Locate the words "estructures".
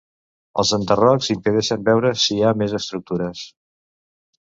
2.79-3.45